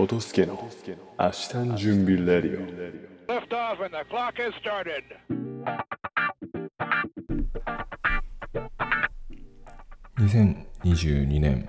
[0.00, 0.54] トトスケの
[1.18, 2.66] 明日の準備レディオ。
[3.30, 5.04] Lift off and the clock has started.
[10.18, 11.68] 2022年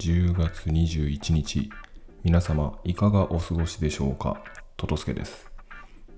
[0.00, 1.70] 10月21日
[2.24, 4.42] 皆様いかがお過ごしでしょうか？
[4.76, 5.48] トトスケです。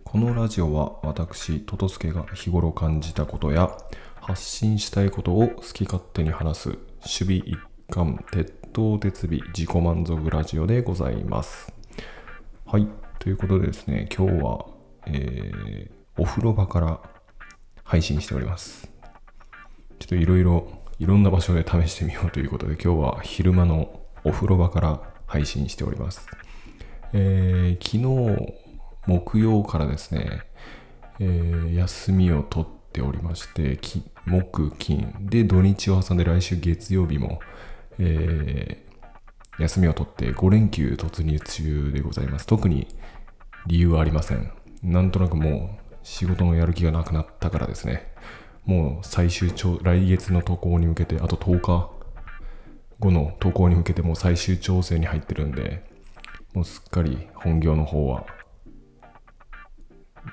[0.04, 3.76] このラジオは私トトスケが日頃感じたことや
[4.22, 7.58] 発信したいことを好き勝手に話す守備一
[7.90, 11.72] 貫鉄頭鉄尾自己満足ラジオでございます。
[12.66, 12.86] はい
[13.18, 14.66] ということでですね今日は、
[15.06, 17.00] えー、お風呂場から
[17.84, 18.90] 配信しております。
[19.98, 26.28] ちょっといろいろいろんな場所で試してみようということで今日は昼間のお風呂場から配信しております。
[27.14, 28.58] えー、昨日
[29.06, 30.42] 木曜からですね、
[31.18, 33.80] えー、休みを取っておりまして
[34.26, 35.14] 木金。
[35.22, 37.40] で土日を挟んで来週月曜日も、
[37.98, 42.46] えー、休みを取って5連休突入中でございます。
[42.46, 42.86] 特に
[43.66, 44.52] 理由はありません。
[44.82, 48.12] なんとなくもう仕事のやる気がなくなったからですね。
[48.64, 51.90] もう最終調、来月の渡航に向けて、あと10日
[52.98, 55.84] 後の渡航に向けてもう最終調整に入ってるんで、
[56.54, 58.26] もうすっかり本業の方は、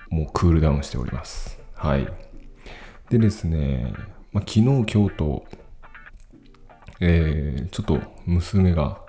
[0.10, 1.60] もうクールダウンしております。
[1.76, 2.08] はい。
[3.10, 3.94] でですね、
[4.32, 5.46] まあ、昨日、今日と、
[7.00, 9.02] えー、ちょっと娘が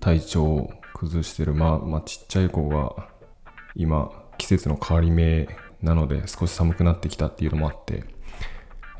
[0.00, 3.08] 体調を崩してる、まあ、まあ、ちっちゃい子が
[3.74, 5.48] 今、季節の変わり目
[5.82, 8.04] なので少し寒くなってきたっていうのもあって、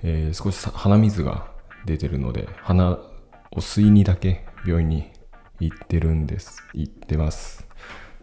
[0.02, 1.46] えー、少し鼻水が
[1.84, 3.00] 出てるので鼻を
[3.56, 5.10] 吸いにだけ病院に
[5.60, 6.62] 行ってるんです。
[6.74, 7.66] 行ってます。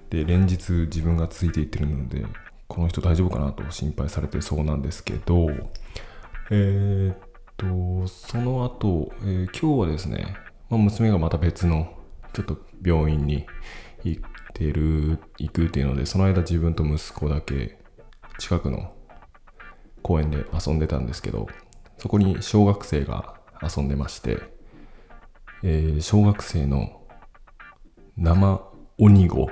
[0.10, 2.26] で連日自分がついていってるので
[2.68, 5.50] この人大丈夫かなと心配されてそうなんですけど
[6.52, 7.18] えー、っ
[7.58, 10.36] とその後、えー、今日はですね、
[10.70, 11.94] まあ、娘がまた別の
[12.34, 13.46] ちょっと病院に
[14.04, 14.22] 行っ
[14.54, 17.80] てる行くっていうのでその間自分と息子だけ
[18.40, 18.94] 近くの
[20.02, 21.48] 公園で遊んでたんですけど
[21.98, 24.40] そこに小学生が遊んでまして、
[25.64, 27.02] えー、小学生の
[28.18, 28.62] 生
[28.98, 29.50] 鬼子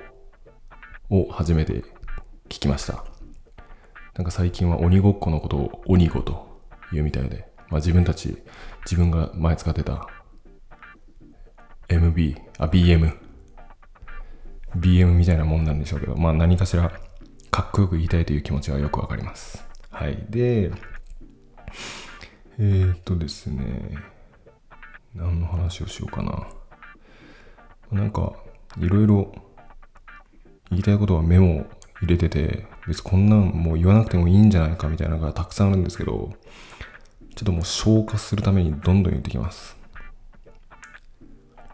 [1.09, 1.83] を初めて
[2.47, 3.05] 聞きました。
[4.15, 6.61] なんか最近は鬼ごっこのことを鬼子と
[6.91, 8.37] 言うみたいで、まあ、自分たち
[8.85, 10.07] 自分が前使ってた
[11.87, 13.17] MB あ BM
[14.77, 16.91] BM みたいなもんなんでしょうけどまあ何かしら
[17.51, 19.67] かっこよく言いたいという気持ちはよくわかります。
[19.89, 20.25] はい。
[20.29, 20.71] で、
[22.57, 23.97] えー、っとですね、
[25.13, 26.47] 何の話をしようかな。
[27.91, 28.31] なんか、
[28.79, 29.33] いろいろ
[30.69, 31.65] 言いたいことはメモを
[32.01, 36.31] 入れてて、別にこんなんもう言わなくてもいいんじゃないかみたいなのがたくさんあるんですけど、
[37.35, 39.77] ちょっともう消化するためにどんどん言ってきます。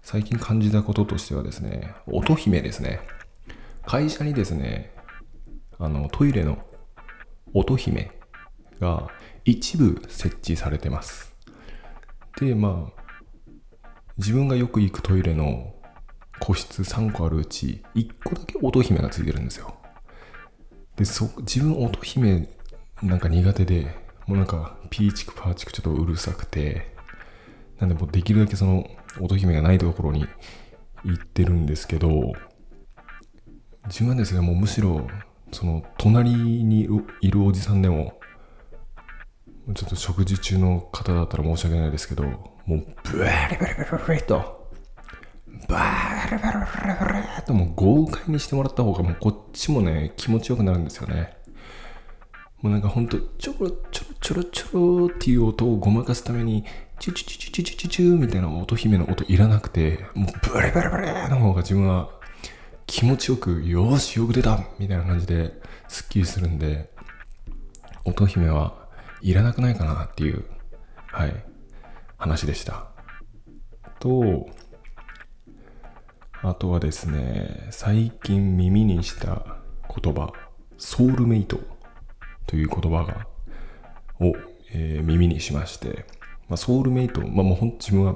[0.02, 3.02] 最近感じたこととしてはですね、乙姫ですね。
[3.86, 4.94] 会社にですね、
[5.80, 6.58] あのトイレの
[7.54, 8.12] 乙姫
[8.80, 9.10] が
[9.46, 11.36] 一部設置されてます
[12.40, 13.04] でまあ
[14.18, 15.76] 自分がよく行くトイレの
[16.40, 19.76] 個室3個あるうち1個だけ乙姫がついてるんですよ
[20.96, 22.50] でそ自分乙姫
[23.04, 23.96] なんか苦手で
[24.28, 26.94] もうなんかピーチクパーチクちょっとうるさくて
[27.80, 28.88] なんでもうできるだけその
[29.20, 30.28] 乙姫がないところに
[31.04, 32.34] 行ってるんですけど
[33.86, 35.08] 自分はですねもうむしろ
[35.52, 36.88] その隣に
[37.22, 38.20] いるおじさんでも
[39.74, 44.70] ちょっと食事中の方だったら申し訳ないですけどもうブワリブリブリブリと
[45.70, 51.37] バーリブリブリブリともう豪快にしてもらった方がもうこっちもね気持ちよくなるんですよね
[52.62, 56.64] もうなんかほんとちょろちょろちょろちょろっていう音をごまかすために
[57.00, 62.18] チュチュチュチュチュチュチュみたいな音姫の音いらなくてもうブリブリブリの方が自分は
[62.88, 65.54] 気持ちよく、よし、よく出たみたいな感じで、
[65.90, 66.90] スッキリするんで、
[68.06, 68.88] 乙姫は
[69.22, 70.46] いらなくないかなっていう、
[71.08, 71.46] はい、
[72.18, 72.88] 話でした。
[74.00, 74.48] と、
[76.42, 79.58] あとはですね、最近耳にした
[80.02, 80.32] 言葉、
[80.78, 81.60] ソウルメイト
[82.48, 83.28] という言葉が、
[84.20, 84.34] を、
[84.72, 86.06] えー、耳にしまして、
[86.50, 88.16] まあ、ソウルメイト、まあ、もうほん自分は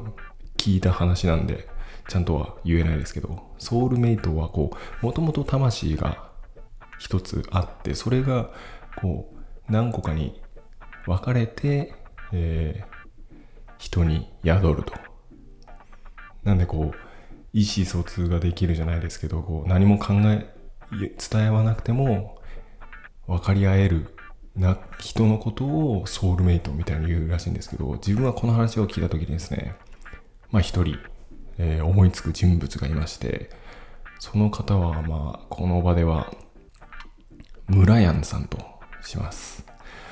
[0.58, 1.68] 聞いた話なんで、
[2.08, 6.32] ちゃんとは言えないですけど、ソウルメイトはこう、もともと魂が
[6.98, 8.52] 一つあって、それが
[8.96, 10.42] こう、何個かに
[11.06, 11.94] 分かれて、
[12.32, 14.94] えー、人に宿ると。
[16.44, 17.12] なんでこう、
[17.54, 20.54] 意思疎通ができるじゃないですけど、こう何も考え、
[20.92, 22.40] 伝えはなくても
[23.28, 24.16] 分かり合える
[24.56, 29.76] な人のことをソウルメイトみたいに言うらしいんですけど、自分はこの話を聞いた時にですね、
[30.52, 30.98] まあ一人
[31.64, 33.52] えー、思いつく人物がいまして、
[34.20, 36.34] その方は、まあ、この場では、
[37.68, 38.58] 村やんさんと
[39.04, 39.64] します。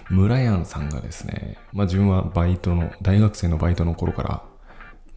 [0.09, 4.43] 村やんさんがですね、まあ自分はバイトの、大学生のバイトの頃から、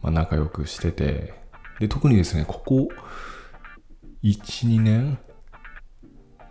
[0.01, 1.33] まあ仲良くしてて、
[1.79, 2.87] で、特にですね、ここ、
[4.23, 5.19] 1、2年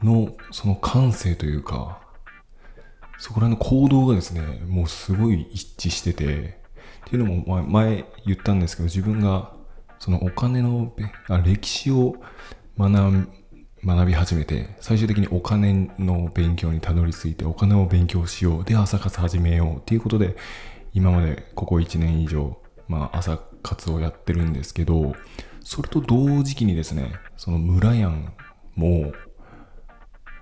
[0.02, 2.01] の、その感性というか、
[3.18, 6.60] そこら辺の行動がですね、もうすごい一致してて、
[7.06, 9.52] っていうのも前言ったんですけど、自分が
[9.98, 10.92] そのお金の
[11.28, 12.16] あ歴史を
[12.78, 13.28] 学
[13.84, 18.64] 学び始めて、最終的にお金の勉強にたどり着いて、お金を勉強しよう。
[18.64, 19.76] で、朝活始めよう。
[19.78, 20.36] っていうことで、
[20.94, 25.14] 今までここ1年以上、まあ朝活をやってるんですけど、
[25.60, 28.32] それと同時期にですね、その村やん
[28.76, 29.12] も、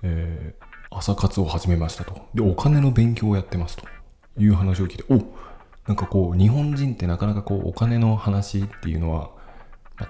[0.03, 2.21] えー朝活を始めましたと。
[2.33, 3.85] で、お金の勉強をやってますと。
[4.37, 5.23] いう話を聞いて、お
[5.87, 9.31] なんかこう、日本人ってなかなかこう、お金の話っていうのは、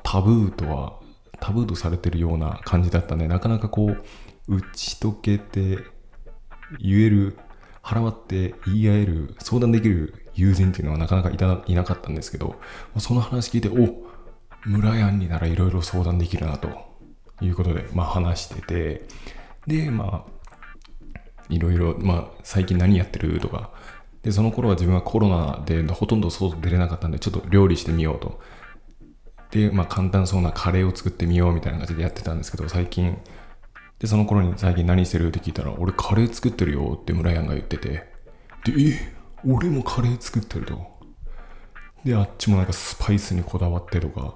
[0.04, 1.00] タブーとは、
[1.40, 4.04] タブーとされてるような感じだったんで、なかなかこう、
[4.48, 5.78] 打ち解けて、
[6.80, 7.38] 言える、
[7.84, 12.56] 払わって言い合える、相談できる友人っていうのはなかなかいたいなかったんですけど、
[12.98, 16.92] その話聞いて、お村やんにならいろいろ相談できるなと。
[17.42, 19.08] いうことで、まあ話してて、
[19.68, 20.41] で、まあ、
[21.52, 23.72] いろいろ、まあ、最近何やってるとか、
[24.24, 28.40] で、その頃は自分はコロナでほとんど外出れなかったんで、ちょっと料理してみようと。
[29.52, 33.18] で、まあ、簡単そうなカレーを作ってみようみたいな感じでやってたんですけど、最近、
[34.00, 37.90] で、その頃に最近何してるって聞いたら、俺カレー作ってるよって村やんが言ってて、
[38.64, 39.14] で、え、
[39.46, 40.80] 俺もカレー作ってると。
[42.06, 44.36] で、あっちもなんかスパイスにこだわってとか、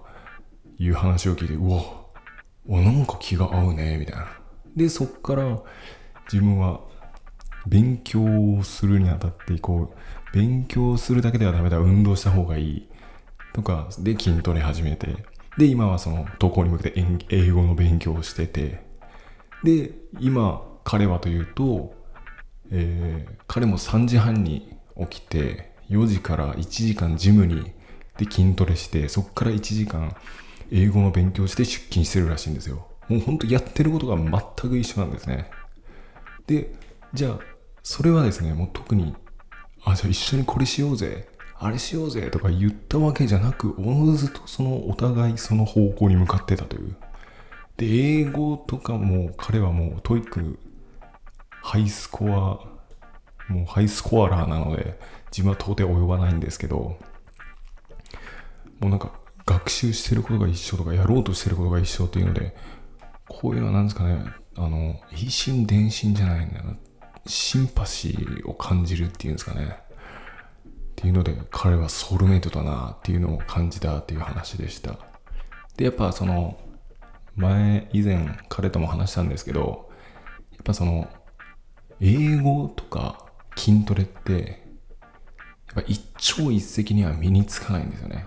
[0.78, 4.28] いう話を聞いて、うわ、なんか気が合うね、みたいな。
[4.76, 5.62] で、そっから
[6.32, 6.82] 自分は
[7.68, 12.90] 勉強するにあたって、こう、勉強するだけではダメだ、運動した方がいい。
[13.54, 15.26] とか、で筋トレ始めて、
[15.58, 18.84] で、今はその投稿に向けて英英語の勉強をしてて、
[19.64, 21.94] で、今、彼はというと、
[22.72, 27.72] えー彼も3時半に起きて、4時から1時間ジムに、
[28.18, 30.16] で筋トレして、そこから1時間
[30.72, 32.88] 英語の勉強して出勤してるらしいんですよ。
[33.08, 35.50] もうほんとやってることが全く一緒なんですね。
[36.48, 36.74] で、
[37.14, 37.40] じゃあ、
[37.88, 39.16] それはですね、もう特に、
[39.84, 41.30] あ、じゃあ一緒にこれしようぜ、
[41.60, 46.96] あれしようぜとか言ったわけじゃなく、おのずとそのお互いその方向に向かってたという。
[47.78, 50.58] で、英語とかも彼はもう TOEIC
[51.62, 56.98] ハイスコア、もうハイスコアラーなので、自分は到底及ばないんですけど、
[58.80, 59.12] もうなんか
[59.46, 62.56] 学習してることが一緒とか、やろうとしてることが一緒っていうので、
[63.30, 66.78] こういうのは何ですかね、あの、一心伝心じゃないんだよな。
[67.28, 69.78] シンパシーを感じるっていうんですかね。
[70.66, 74.98] っていうので、彼はソウルメイトだなっていうのを感じたっていう話でした。
[75.76, 76.58] で、やっぱその、
[77.36, 79.90] 前、以前彼とも話したんですけど、
[80.52, 81.10] やっぱその、
[82.00, 83.26] 英語とか
[83.58, 84.64] 筋トレって、
[85.76, 88.26] やっぱ一朝一夕には身につかないんですよね。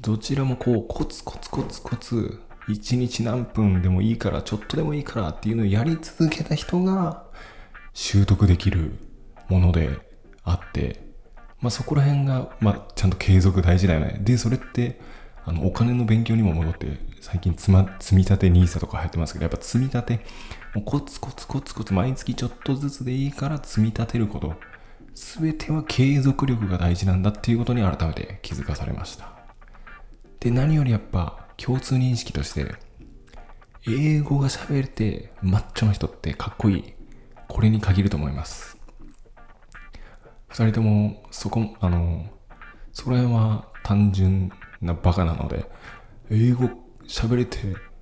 [0.00, 7.29] どちらもこう、コツコツコツコツ、一日何分でもいいから、ちょっとでもいいからっていうのをやり続けた人が
[7.92, 8.92] 習得できる
[9.48, 9.98] もので
[10.42, 11.10] あって、
[11.60, 14.18] まあそこら辺が、まあちゃんと継続大事だよね。
[14.22, 15.00] で、それって、
[15.44, 20.20] あの、お金の勉強にも戻って、最近つま、積み立て NISA とか流行ってますけど、やっぱ積み立て、
[20.74, 24.54] もうコツコツコツコツ毎月ちょっとずつでいいから積み立てること。
[25.14, 29.32] すべては継続力が大事なんだっていうことに改めて気づかされました。
[30.38, 32.74] で、何よりやっぱ共通認識として、
[33.86, 36.94] 英語が喋れてマッチョな人ってかっこいい。
[37.50, 38.78] これに限ると思います。
[40.50, 42.24] 二人とも、そこ、あの、
[42.92, 45.68] そこら辺は単純なバカなので、
[46.30, 46.70] 英語
[47.06, 47.58] 喋れて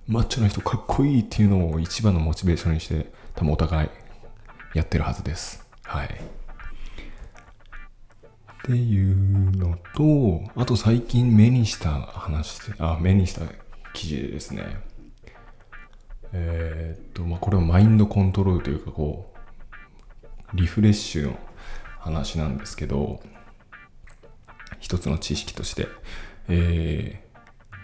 [0.07, 3.89] マッチョな人かっこいいっていうのを一番のモチベーションにして、多分お互い
[4.75, 5.67] やってるはずです。
[5.83, 6.09] はい。
[6.09, 6.11] っ
[8.67, 13.41] ていうのと、あと最近目にした話、あ、目にした
[13.95, 14.77] 記事でですね、
[16.33, 19.38] えーっと、まあ、これはマインドコントロールというか、こう、
[20.55, 21.39] リフレッシュの
[21.99, 23.21] 話なんですけど、
[24.81, 25.89] 一つの知識として、
[26.49, 27.23] え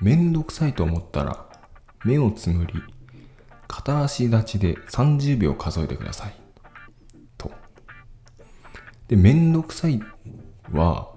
[0.01, 1.47] ー、めんどくさいと思ったら、
[2.05, 2.75] 目をつむり、
[3.69, 6.35] 片足立ちで30秒数えてください。
[7.37, 7.51] と。
[9.09, 10.01] で、めんどくさい
[10.73, 11.13] は、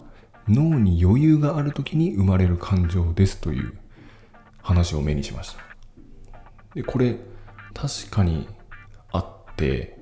[0.47, 3.77] 脳に余裕がある時に生まれる感情ですという
[4.61, 5.61] 話を目にしました。
[6.73, 7.17] で、これ、
[7.73, 8.47] 確かに
[9.11, 9.96] あって、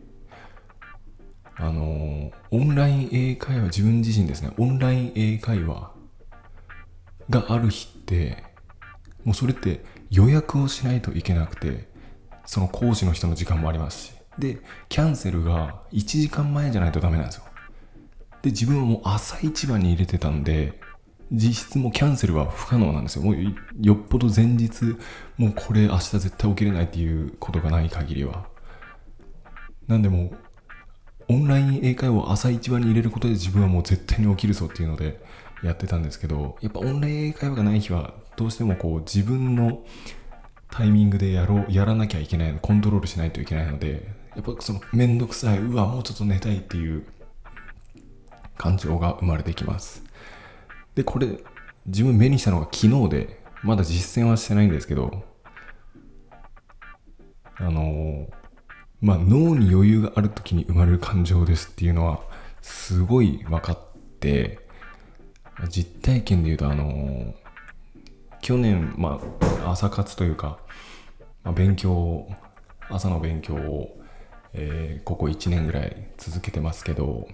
[1.58, 5.92] あの、オンライン英会話、自分自身ですね、オンライン英会話
[7.30, 8.44] がある日って、
[9.26, 11.90] もうそれって予約をしないといけなくて
[12.46, 14.12] その講師の人の時間もありますし。
[14.38, 14.60] で
[14.90, 17.44] キャンセルが1時間前じゃないとダメなんですよ。
[18.42, 20.80] で自分はもう朝一番に入れてたんで
[21.32, 23.24] 実質もうキャンセルは不可能なんですよ。
[23.24, 23.36] もう
[23.82, 24.98] よっぽど前日
[25.38, 28.46] もうこれ明日絶対起きれないっていうことがない限りは。
[29.88, 30.38] なんでもう
[31.28, 35.24] オンライン英会話を朝一番に入れることで自分はもう絶対に起きるぞっていうので
[35.64, 39.84] やってたんですけどやっぱオンライン英会話がない日はどうしてもこう自分の
[40.70, 47.06] タイミングでやろうやらなきゃいけないコントロールしないといけないのでやっぱそのめんどくさいうわもうちょっと寝たいっていう
[48.58, 50.04] 感情が生まれてきます。
[50.96, 51.28] でこれ
[51.86, 55.24] 自分目にしたのが昨日でまだ実践はしてないんですけど
[57.58, 58.45] あのー
[59.02, 62.22] まあ脳に余裕がある時に生まれる感情ですっていうのは
[62.62, 63.80] すごい分かっ
[64.20, 64.60] て
[65.70, 67.34] 実体験で言うとあの
[68.42, 69.20] 去年、ま
[69.64, 70.60] あ、朝活というか、
[71.44, 72.28] まあ、勉強
[72.90, 74.00] 朝の勉強を、
[74.54, 77.28] えーここ1年ぐらい続けてますけど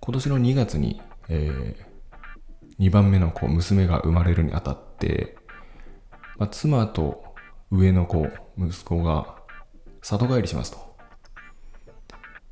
[0.00, 1.76] 今年の2月に、え
[2.80, 5.36] 2番目の子娘が生まれるにあたって、
[6.36, 7.22] まあ、妻と
[7.70, 8.26] 上の子
[8.58, 9.36] 息子が
[10.02, 10.92] 里帰りしますと。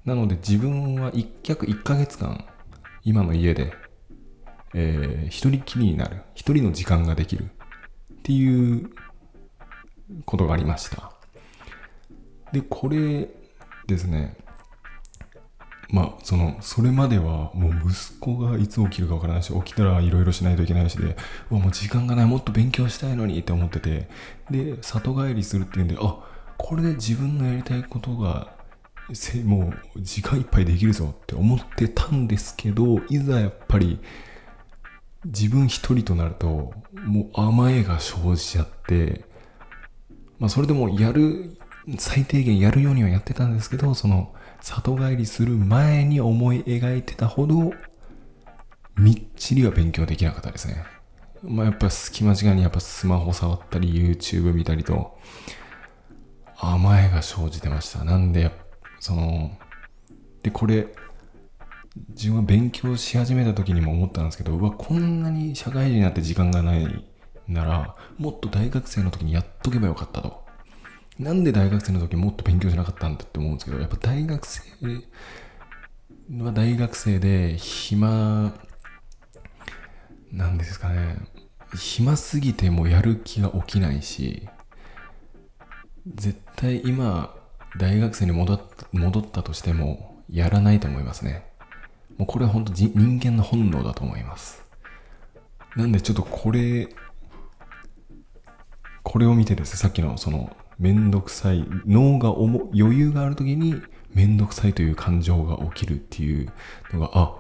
[0.05, 2.45] なので自分は一約1ヶ月間
[3.05, 3.73] 今の家で
[4.75, 7.47] えー一人きりになる一人の時間ができるっ
[8.23, 8.91] ていう
[10.25, 11.13] ことがありました。
[12.53, 13.29] でこれ
[13.87, 14.37] ですね
[15.91, 21.17] まあそのそれまではもう息子がいつ起きるかわからないし起きたらいろいろしないといけないしで
[21.51, 24.09] うわもう時間がないもっと勉強したいのにって思ってて
[24.51, 26.19] で里帰りするっていうんであ
[26.63, 28.55] これで自分のやりたいことが
[29.45, 33.99] もう時間いっぱいできるぞって思ってたんですけどいざやっぱり
[35.25, 39.25] 自分一人となるともう甘えが生じちゃって
[40.39, 41.57] まあそれでもやる
[41.99, 47.73] 最低限やるようにはやってたんですけどその里帰りする前に思い描いてたほど
[48.97, 50.85] みっちりは勉強できなかったですね。
[51.43, 55.19] まあやっぱ隙間時間にやっぱスマホ触ったり YouTube 見たりと
[56.61, 58.05] 甘えが生じてました。
[58.05, 58.51] なんで
[58.99, 59.51] その
[60.43, 60.89] でこれ
[62.11, 67.05] 自分は勉強し始めた時にも思ったんですけどうわこんなに社会人になって時間がない
[67.49, 70.41] ならもっと大学生の時にやっとけばよかったと。
[71.19, 74.63] なんで大学生の時もっと勉強しなかったんだって思うんですけどやっぱ大学生
[76.43, 78.55] は大学生で暇
[80.33, 81.17] なんですかね
[81.77, 84.49] 暇すぎてもやる気が起きないし
[86.15, 87.35] 絶対今
[87.79, 91.47] 大学生に戻った戻ったとしてもやらないと思いますね。
[92.19, 94.65] もうこれは本当人間の本能だと思います。
[95.77, 96.89] なんでちょっとこれ
[99.03, 103.81] これを見てですねさっきのそのめんどくさい脳が重余裕がある時に
[104.15, 106.53] めんどくさいという感情が起きるっていう
[106.93, 107.37] のがあ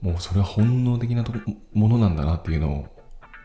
[0.00, 1.24] もうそれは本能的な
[1.72, 2.86] ものなんだなっていうのを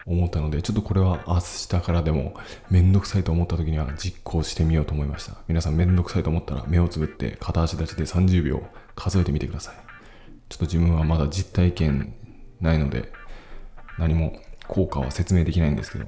[0.07, 2.33] 思ったのでちょっとこれは明日からでも
[2.69, 5.33] めんどくさいと思った時には実行してみようと思いました。
[5.47, 8.63] 皆さんめんどくさいと思ったら目をつぶって片足立ちで30秒
[8.95, 9.75] 数えてみてください。
[10.49, 12.13] ちょっと自分はまだ実体験
[12.61, 13.11] ないので
[13.99, 16.05] 何も効果は説明できないんですけど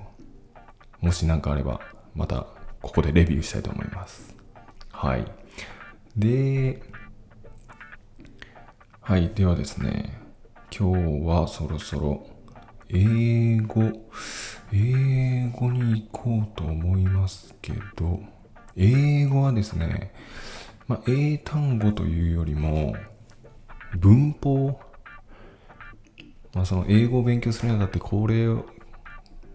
[1.01, 1.81] もし何かあれば
[2.15, 2.47] また
[2.81, 4.35] ここでレビューしたいと思います。
[4.91, 5.25] はい。
[6.15, 6.81] で
[9.01, 9.29] はい。
[9.35, 10.21] ではですね
[10.71, 12.25] 今日はそろそろ
[12.89, 13.84] 英語
[14.74, 18.19] 英語に行こうと思いますけど
[18.75, 20.12] 英語はですね、
[20.88, 22.96] まあ、英単語というよりも
[23.98, 24.79] 文法。
[26.53, 28.65] まあ、その英語を勉強するにあたってこれを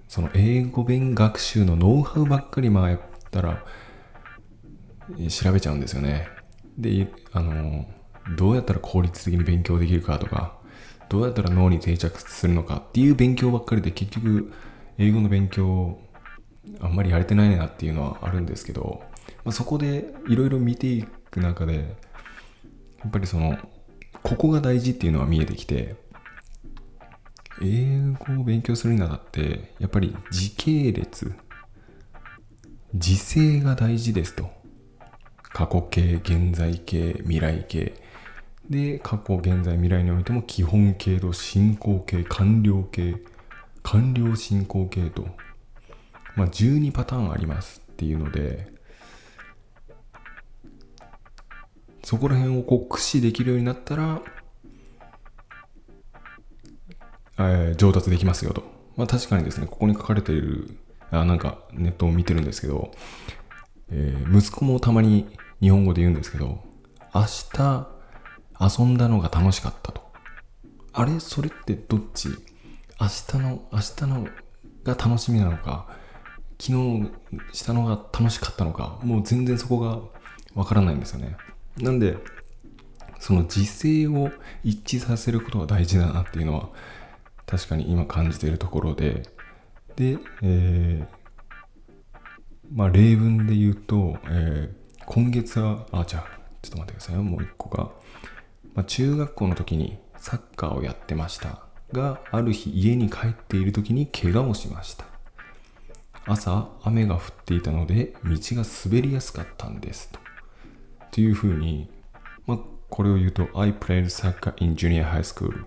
[0.06, 3.00] その英語勉学習のノウハウばっかりまあやっ
[3.32, 3.64] たら
[5.28, 6.28] 調べちゃうんですよね。
[6.78, 7.84] であの
[8.36, 10.63] どうやったら効率的に勉強できるかとか。
[11.14, 14.52] どうやったら脳に定着するのかっていう勉強ばっかりで結局
[14.98, 15.96] 英語の勉強
[16.80, 19.00] あんまりやれてないなっていうのはあるんですけど、
[19.44, 21.96] まあ、そこでいろいろ見ていく中で
[22.98, 23.56] やっぱりその
[24.24, 25.94] ここが大事っていうのは見えてきて
[27.62, 31.32] 英語を勉強するにあたってやっぱり時系列
[32.92, 34.50] 時制が大事ですと。
[35.42, 38.03] 過去形現在形未来形。
[38.70, 43.16] で過去現在未来においても基本形と進行形完了形
[43.82, 45.26] 完了進行形と、
[46.36, 48.72] まあ、12パターンありますっていうので
[52.02, 54.22] そこら辺をこう駆使できるようになったら
[57.38, 58.62] えー上達できますよと。
[58.96, 60.78] まあ確かにですね、ここに書かれている、
[61.10, 62.92] あなんかネットを見てるんですけど、
[63.90, 65.26] えー息子もたまに
[65.60, 66.60] 日本語で言うんですけど、
[67.14, 67.88] 明日
[68.66, 70.02] 遊んだのが楽しかったと。
[70.92, 71.18] あれ？
[71.20, 72.28] それってどっち？
[73.00, 74.28] 明日の、明日の
[74.84, 75.88] が楽しみなのか、
[76.60, 77.10] 昨日
[77.52, 79.98] したのが楽しかったのか、もう全然そこが
[80.54, 81.36] わからないんですよね。
[81.78, 82.16] なんで、
[83.18, 84.30] その時勢を
[84.62, 86.68] 一致させることが大事だなっていうのは、
[87.46, 89.22] 確かに今感じているところで、
[89.96, 91.24] で、えー
[92.72, 96.22] まあ例文で言うと、えー今月は、あ、じゃあ、
[96.62, 97.90] ちょっと待ってくださいよ、もう一個が。
[98.74, 101.62] まあ、中学校の時にサッカーをやってました
[101.92, 105.04] が、ある日家に帰っている時に怪我をしました。
[106.26, 110.18] 朝、雨が降っていたので、道が滑りやすかったんですと。
[110.18, 111.90] っていうふうに、
[112.46, 115.66] まあ、これを言うと、I played soccer in junior high school.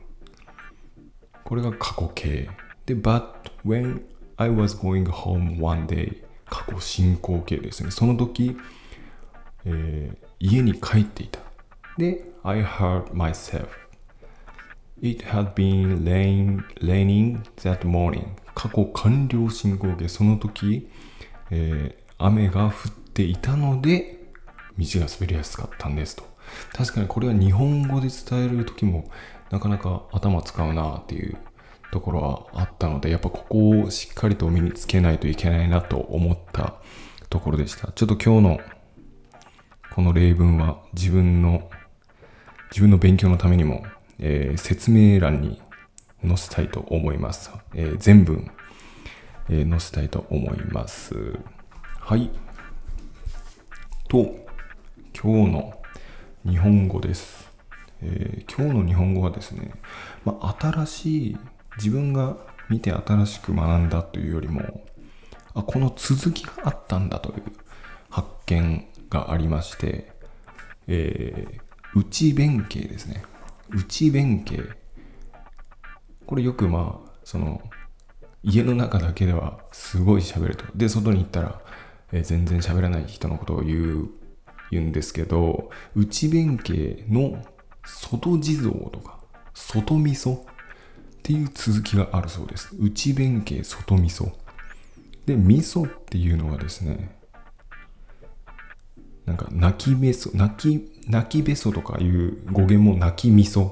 [1.44, 2.50] これが過去形。
[2.86, 3.34] で、but
[3.66, 4.02] when
[4.36, 7.92] I was going home one day 過去進行形ですね。
[7.92, 8.58] その時、
[9.66, 11.40] えー家に帰っていた。
[11.98, 13.68] で、I heard myself.
[15.02, 18.28] It had been rain, raining that morning.
[18.56, 20.08] 過去完了進行形。
[20.08, 20.90] その時、
[21.52, 24.32] えー雨が降っていたので、
[24.78, 26.24] 道が滑りやすかったんですと。
[26.74, 29.12] 確かにこれは日本語で伝える時も
[29.52, 31.38] なかなか頭使うなっていう
[31.92, 36.76] ところはあったので、やっぱここをしっかりと身につけないといけないなと思った
[37.30, 37.92] ところでした。
[37.92, 38.60] ちょっと今日の
[39.94, 41.70] この例文は自分の
[42.70, 43.84] 自分の勉強のためにも、
[44.20, 45.62] えー説明欄に
[46.26, 47.52] 載せたいと思います。
[47.74, 48.52] えー全文、
[49.50, 51.40] えー載せたいと思います。
[52.00, 52.30] はい。
[54.08, 54.36] と、
[55.20, 55.82] 今日の
[56.46, 57.50] 日本語です。
[58.02, 59.72] えー今日の日本語はですね、
[60.26, 61.38] まあ、新しい
[61.78, 62.38] 自分が
[62.70, 64.84] 見て新しく学んだというよりも
[65.54, 67.44] あこの続きがあったんだという
[68.10, 70.12] 発見がありまして、
[70.88, 71.67] えー
[71.98, 73.24] 内弁慶ですね。
[73.70, 74.64] 内弁慶。
[76.26, 77.62] これよくまあその
[78.44, 80.66] 家の中だけではすごい喋ると。
[80.76, 81.62] で外に行ったら、
[82.12, 84.10] えー全然喋らない人のことを言う
[84.70, 87.44] 言うんですけど内弁慶の
[87.86, 89.20] 外地蔵とか
[89.54, 90.44] 外味噌っ
[91.24, 92.76] ていう続きがあるそうです。
[92.80, 94.32] 内弁慶外味噌。
[95.26, 97.18] で味噌っていうのはですね
[99.26, 103.72] なんか泣きべそ泣き泣きべそとかいう語源も泣き味噌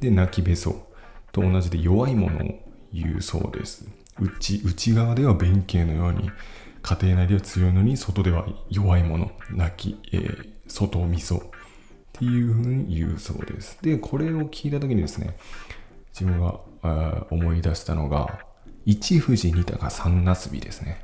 [0.00, 0.86] で泣きべそ。
[1.32, 2.58] と同じで弱いものを
[2.92, 3.86] 言うそうです。
[4.18, 6.30] 内内側では弁慶のように
[6.80, 9.30] 家庭内では強いのに外では弱いもの。
[9.50, 11.50] 泣き、えー外味噌っ
[12.12, 13.78] ていうふうに言うそうです。
[13.82, 15.36] でこれを聞いた時にですね
[16.18, 16.60] 自分が
[17.30, 18.40] 思い出したのが
[18.84, 21.02] 一富士二鷹三なすびですね。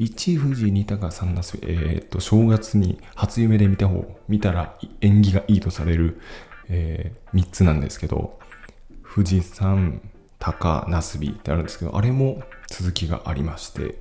[0.00, 6.18] 一富士二鷹三なすびえーっと正月に初夢で見た方見たら縁起がいいとされる、
[6.70, 8.38] え3つなんですけど
[9.14, 10.00] 富士山
[10.38, 14.00] 鷹なすびってあるんですけどあれも続きがありまして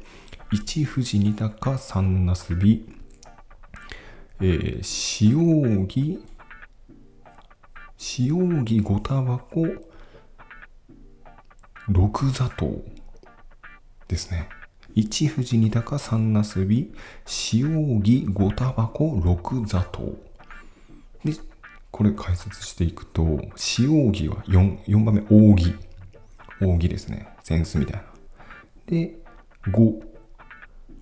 [0.53, 2.88] 一富士二鷹三なすび
[4.39, 6.23] えー、塩扇
[8.19, 9.65] 塩扇五タバコ
[11.89, 12.85] 六砂糖
[14.07, 14.47] ですね。
[14.95, 16.93] 一富士二鷹三なすび
[17.54, 20.15] 塩扇五タバコ六砂糖。
[21.23, 21.34] で
[21.91, 23.41] これ解説していくと
[23.80, 25.75] 塩扇は 4, 4番目扇。
[26.62, 27.30] 扇ですね。
[27.49, 28.04] 扇子みたいな。
[28.88, 29.15] で
[29.71, 30.02] 五。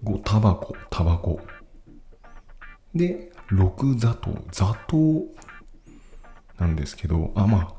[0.04, 1.39] 五タバコタバコ。
[2.93, 4.32] で六砂糖。
[4.52, 5.23] 砂糖
[6.60, 7.73] なんですけどあまあ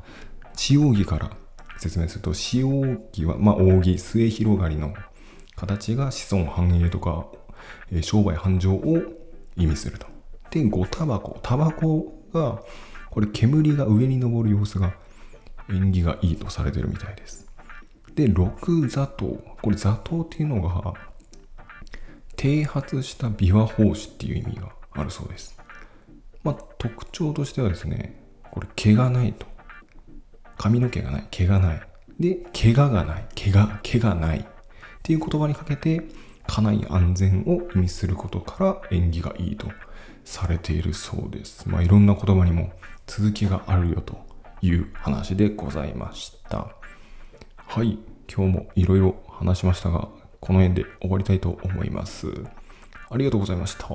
[0.71, 1.31] 塩扇から
[1.79, 4.95] 説明すると塩扇はまあ扇末広がりの
[5.59, 7.27] 形が子孫繁栄とか、
[7.93, 9.03] えー商売繁盛を
[9.57, 10.07] 意味すると
[10.51, 12.63] で五タバコタバコが
[13.11, 14.95] これ煙が上に上る様子が
[15.69, 17.47] 縁起がいいとされてるみたいです
[18.15, 19.27] で六砂糖
[19.61, 20.95] これ砂糖っていうのが
[22.39, 25.59] 剃髪した琵琶法師っていう意味があるそうです。
[26.45, 29.45] まあ、特徴としてはですね、これ毛がないと。
[30.57, 31.81] 髪の毛がない、毛がない。
[32.21, 34.47] で、怪我がない、怪我、毛がない。
[35.09, 36.03] っていう言葉にかけて、
[36.47, 39.67] 家内安全を意味することから縁起がいいと
[40.23, 41.67] されているそうです。
[41.67, 42.71] まあ、いろんな言葉にも
[43.07, 44.19] 続きがあるよと
[44.61, 46.69] いう話でございました。
[47.57, 47.99] はい、
[48.31, 50.09] 今日もいろいろ話しましたが、
[50.41, 52.27] この辺で終わりたいと思います。
[53.09, 53.89] ありがとうございました。